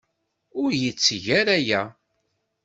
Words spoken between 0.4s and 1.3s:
Ur yetteg